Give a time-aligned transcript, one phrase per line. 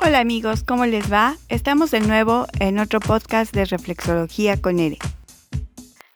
[0.00, 1.36] Hola amigos, ¿cómo les va?
[1.48, 4.96] Estamos de nuevo en otro podcast de reflexología con Ere.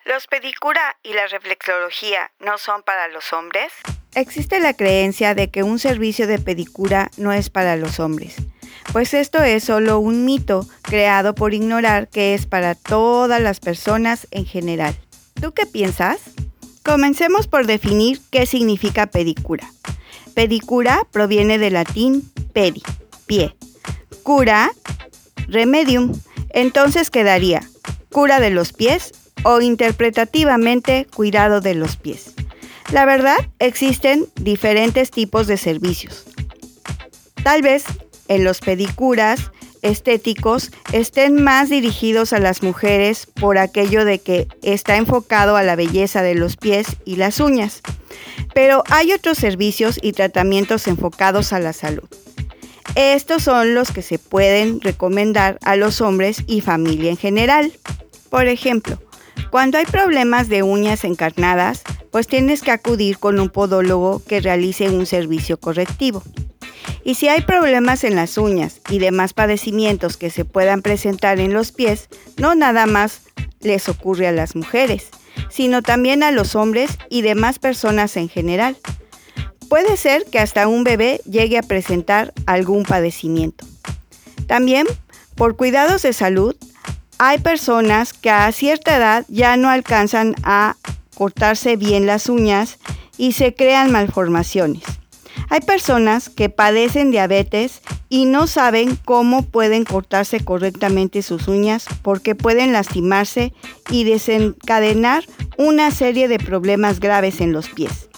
[0.07, 3.73] ¿Los pedicura y la reflexología no son para los hombres?
[4.15, 8.37] Existe la creencia de que un servicio de pedicura no es para los hombres,
[8.93, 14.29] pues esto es solo un mito creado por ignorar que es para todas las personas
[14.31, 14.95] en general.
[15.41, 16.21] ¿Tú qué piensas?
[16.85, 19.69] Comencemos por definir qué significa pedicura.
[20.35, 22.83] Pedicura proviene del latín pedi,
[23.27, 23.57] pie,
[24.23, 24.73] cura,
[25.49, 26.13] remedium.
[26.51, 27.69] Entonces quedaría
[28.11, 29.13] cura de los pies
[29.43, 32.35] o interpretativamente cuidado de los pies.
[32.93, 36.25] La verdad, existen diferentes tipos de servicios.
[37.43, 37.85] Tal vez
[38.29, 39.51] en los pedicuras
[39.83, 45.75] estéticos estén más dirigidos a las mujeres por aquello de que está enfocado a la
[45.75, 47.81] belleza de los pies y las uñas.
[48.55, 52.09] Pero hay otros servicios y tratamientos enfocados a la salud.
[52.95, 57.73] Estos son los que se pueden recomendar a los hombres y familia en general.
[58.29, 58.99] Por ejemplo,
[59.51, 64.91] cuando hay problemas de uñas encarnadas, pues tienes que acudir con un podólogo que realice
[64.91, 66.23] un servicio correctivo.
[67.03, 71.55] Y si hay problemas en las uñas y demás padecimientos que se puedan presentar en
[71.55, 73.23] los pies, no nada más
[73.61, 75.09] les ocurre a las mujeres,
[75.49, 78.77] sino también a los hombres y demás personas en general.
[79.73, 83.65] Puede ser que hasta un bebé llegue a presentar algún padecimiento.
[84.47, 84.87] También,
[85.35, 86.55] por cuidados de salud,
[87.17, 90.77] hay personas que a cierta edad ya no alcanzan a
[91.15, 92.77] cortarse bien las uñas
[93.17, 94.83] y se crean malformaciones.
[95.49, 102.35] Hay personas que padecen diabetes y no saben cómo pueden cortarse correctamente sus uñas porque
[102.35, 103.55] pueden lastimarse
[103.91, 105.25] y desencadenar
[105.57, 108.11] una serie de problemas graves en los pies.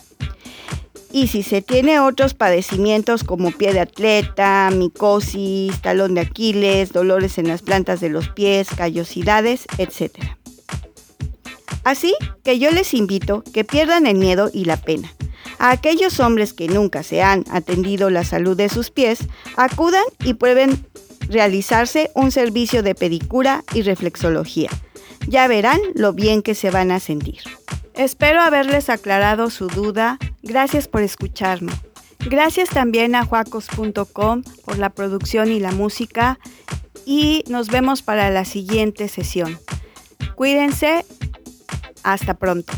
[1.14, 7.38] Y si se tiene otros padecimientos como pie de atleta, micosis, talón de Aquiles, dolores
[7.38, 10.10] en las plantas de los pies, callosidades, etc.
[11.84, 15.14] Así que yo les invito que pierdan el miedo y la pena.
[15.60, 19.20] A aquellos hombres que nunca se han atendido la salud de sus pies,
[19.54, 20.84] acudan y prueben
[21.28, 24.70] realizarse un servicio de pedicura y reflexología.
[25.28, 27.38] Ya verán lo bien que se van a sentir.
[27.94, 30.18] Espero haberles aclarado su duda.
[30.42, 31.72] Gracias por escucharme.
[32.20, 36.38] Gracias también a juacos.com por la producción y la música
[37.04, 39.58] y nos vemos para la siguiente sesión.
[40.34, 41.04] Cuídense.
[42.02, 42.72] Hasta pronto.